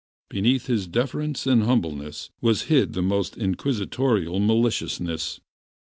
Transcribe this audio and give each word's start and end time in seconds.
Beneath 0.29 0.65
his 0.65 0.87
deference 0.87 1.45
and 1.45 1.61
humbleness 1.61 2.31
was 2.41 2.63
hid 2.63 2.93
the 2.93 3.03
most 3.03 3.37
inquisitorial 3.37 4.39
maliciousness. 4.39 5.39